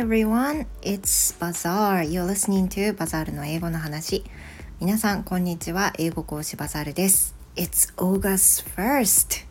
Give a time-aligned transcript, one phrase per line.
[0.00, 2.02] everyone, it's Bazaar.
[2.02, 4.24] You're listening to Bazaar の英語の話。
[4.80, 5.92] 皆さん、こんにちは。
[5.98, 7.34] 英語講師バザールです。
[7.54, 9.44] It's August 1st.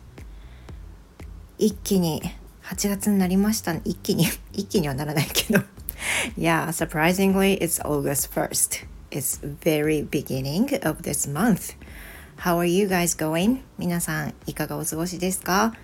[1.56, 2.20] 一気に
[2.64, 3.74] 8月になりました。
[3.84, 5.62] 一気に、一気にはならないけど。
[6.36, 8.86] yeah, surprisingly, it's August 1st.
[9.12, 11.76] It's very beginning of this month.
[12.38, 13.60] How are you guys going?
[13.78, 15.76] 皆さん、いかがお過ごしですか、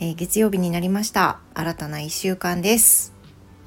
[0.00, 1.40] えー、月曜日になりました。
[1.52, 3.13] 新たな1週間です。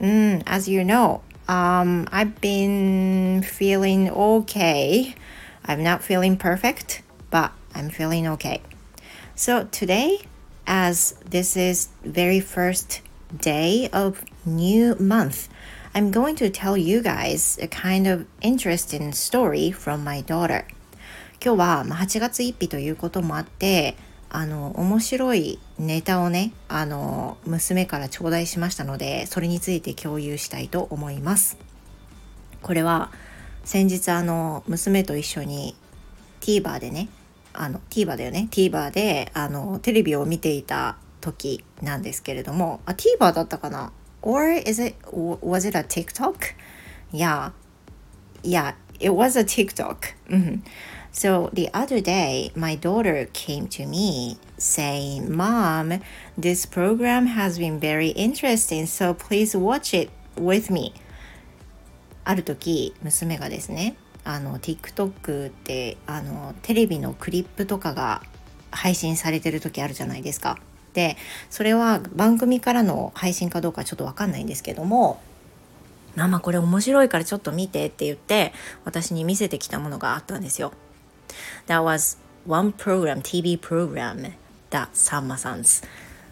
[0.01, 5.15] Mm, as you know, um, I've been feeling okay.
[5.65, 8.63] I'm not feeling perfect, but I'm feeling okay.
[9.35, 10.21] So today,
[10.67, 13.01] as this is very first
[13.37, 15.49] day of new month,
[15.95, 20.67] I'm going to tell you guys a kind of interesting story from my daughter.
[21.45, 23.97] 今日は8月1日ということもあって、
[24.30, 31.58] あの面白いネタをねあの娘から頂戴しましたのでそれについて共有したいと思います。
[32.62, 33.12] これは
[33.64, 35.76] 先日あの娘と一緒に
[36.42, 37.10] TVer でね
[37.54, 43.92] あの TVer だよね？TVer であのテレビを見ていた時なんですけれどもあ TVer だったかな
[44.22, 46.56] ？Or is it was it a TikTok?
[47.12, 47.52] Yeah.
[48.44, 50.16] Yeah it was a TikTok、
[51.18, 56.00] So the other day, my daughter came to me saying, Mom,
[56.38, 60.94] this program has been very interesting, so please watch it with me.
[62.24, 68.22] ある時、娘がですね、あの TikTok ってあのテレビのクリップとかが
[68.70, 70.60] 配信されてる時あるじゃないですか。
[70.94, 71.18] で、
[71.50, 75.20] それは番組からの配信かどうかちょっとわかんないんですけども、
[76.16, 78.54] ママこれ面白いからちょっと見てって言って
[78.86, 80.74] 私に見せてきたものがあったんですよ。
[81.68, 84.34] That was one program, TV program
[84.70, 85.64] that さんまさん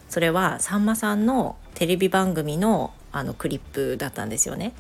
[0.09, 4.73] それはさんまさんのテレビ番組のあのクリップだったんですよね。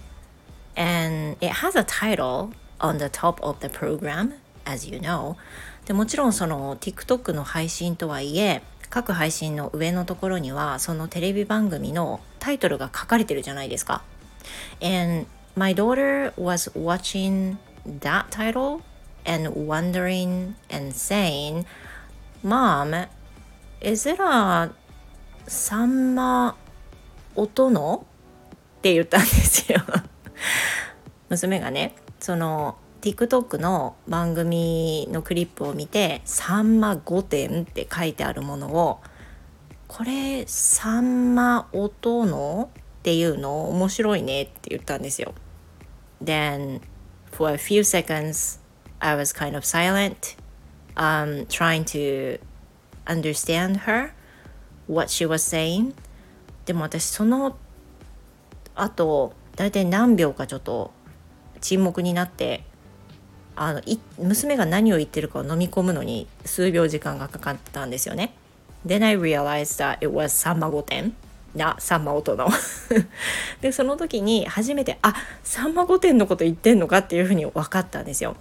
[0.75, 4.33] And it has a title on the top of the program,
[4.65, 5.37] as you know.
[5.85, 14.03] でもちろんその TikTok の配信とはいえ各配信の上のところにはそのテレビ番組のタイトルが書かれてるじゃないですか。
[14.81, 17.55] And my daughter was watching
[18.01, 18.81] that title
[19.25, 21.65] and wondering and saying,
[22.43, 23.07] Mom,
[23.81, 24.71] is it a
[25.47, 26.55] サンマ
[27.35, 28.05] 音の
[28.77, 29.79] って言ったんですよ
[31.29, 38.99] 娘がねその TikTok の番組のクリップを見て「サンマ5点」って書いてあるものを
[39.87, 45.35] 「これサンマ音の?」っていうの面白いねって言ったんですよ。
[46.23, 46.81] Then
[47.31, 48.59] for a few seconds
[49.05, 50.35] I was kind of silent,
[50.97, 52.39] um, trying to
[53.05, 54.13] understand her,
[54.87, 55.93] what she was saying.
[56.65, 57.55] でも私その
[58.73, 60.91] 後大体何秒かちょっと
[61.61, 62.63] 沈黙になって
[63.55, 68.33] あのい娘が何を言ってるかを飲み込むのに数秒時間がかかったんですよね。
[68.87, 71.11] Then I realized that it was さんま御殿
[71.53, 72.49] なさんま音の
[73.61, 78.35] でその時に初めてあさんま御殿のこと言ってんのかっていうふうに分かったんですよ。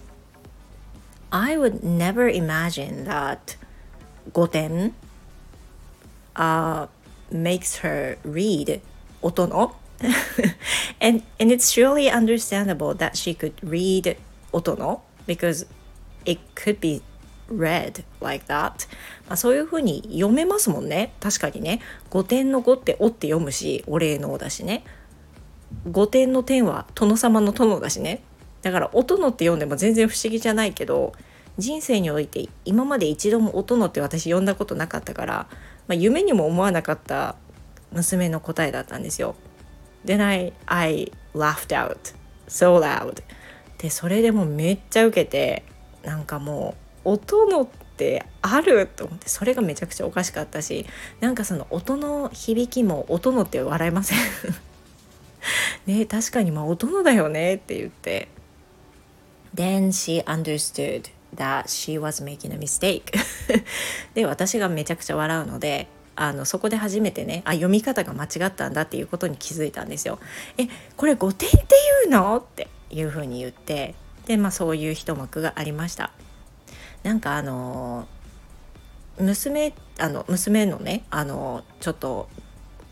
[1.34, 3.56] I would never imagine that
[4.32, 4.94] Goten
[6.36, 6.86] uh,
[7.28, 8.80] makes her read
[9.20, 9.74] Otono.
[11.00, 14.16] and, and it's surely understandable that she could read
[14.52, 15.66] Otono because
[16.24, 17.02] it could be
[17.48, 18.88] read like that
[19.28, 21.80] まあそういうふうに読めますもんね確かにね
[22.10, 24.84] 5点の5って「お」って読むしお礼の「お」だしね
[25.90, 28.22] 5点の点は殿様の殿だしね
[28.62, 31.12] だから「音の」って読んでも全然不思議じゃないけど
[31.58, 35.34] 人生において今まで一度も音のって私呼んだことなかったから、
[35.86, 37.36] まあ、夢にも思わなかった
[37.92, 39.36] 娘の答えだったんですよ。
[40.04, 42.14] Then I, laughed out
[42.48, 43.22] so loud.
[43.78, 45.62] でそれでもめっちゃウケて
[46.02, 47.66] なんかもう音のっ
[47.96, 50.86] てあると思ってそれがめちゃくちゃおかしかったし
[51.20, 54.18] なんかその音の響きも音のって笑えません。
[55.86, 58.28] ね確かにまあ音のだよねって言って。
[59.54, 63.12] Then she understood that she was making a mistake
[64.14, 70.18] で私がめちゃくちゃ笑うのであのそこで初めてねあ読み方が間違ったんだっていうことに気づいたんですよ。
[70.56, 71.60] えこれ5点ってい
[72.06, 72.36] うの？
[72.36, 73.94] っていうふうに言って
[74.26, 76.10] でまあそういう一幕がありました。
[77.02, 78.06] なんかあの
[79.18, 82.28] 娘あの娘のねあのちょっと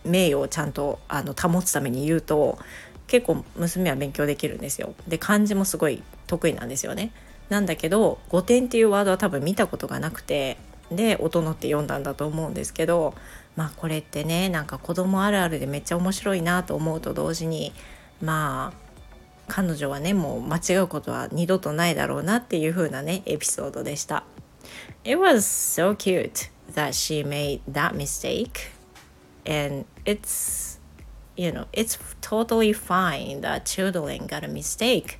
[0.04, 2.58] 名誉をちゃんとあの保つために言うと
[3.06, 4.94] 結構娘は勉強できるんですよ。
[5.06, 7.12] で漢字もすごい得意なんですよね。
[7.52, 10.56] なんだけど「5点」っていうワードは多分見たことがなくて
[10.90, 13.14] で「音の」って読んだんだと思うんですけど
[13.56, 17.74] まあこれってねなんか子供あるあるでめっちゃ面白いなと思うと同時に
[18.22, 18.82] まあ
[19.48, 24.24] 彼女はねもう間違うことは二度とないだろうなっていう風なねエピソードでした。
[25.04, 28.70] It was so cute that she made that mistake
[29.44, 30.80] and it's
[31.36, 35.18] you know it's totally fine that children got a mistake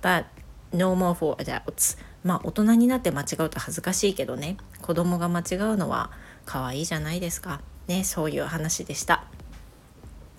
[0.00, 0.26] but
[0.72, 6.10] no more for adults まあ大人になって間違うと恥ずかしいけどね子供が間違うのは
[6.46, 9.24] 可愛いじゃないですかねそういう話でした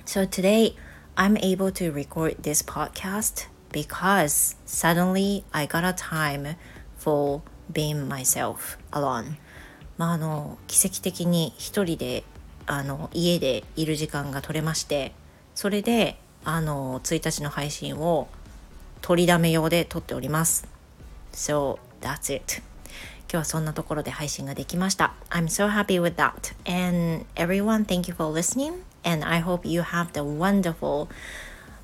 [0.06, 0.75] So today
[1.15, 6.56] I'm able to record this podcast because suddenly I got a time
[6.97, 7.41] for
[7.71, 9.38] being myself alone
[9.97, 12.24] まああの奇跡的に一人で
[12.65, 15.13] あの家でいる時間が取れまして
[15.56, 18.27] それであの1日の配信を
[19.04, 20.66] 取りだめ用で撮っております
[21.34, 22.62] So that's it
[23.30, 29.68] 今日はそんなところで配信ができました I'm so happy with that and everyone thank you for listening and I hope
[29.68, 31.10] you have the wonderful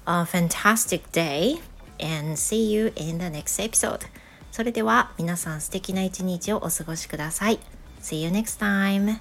[0.05, 1.59] uh, fantastic day
[1.99, 3.99] and see you in the next episode
[4.51, 7.59] それでは皆さん素敵な一日をお過ごしください
[8.01, 9.19] See you next time!